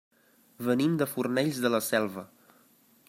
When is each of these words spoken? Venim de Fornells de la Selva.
Venim 0.69 0.95
de 1.01 1.07
Fornells 1.11 1.61
de 1.67 1.71
la 1.75 1.83
Selva. 1.91 2.25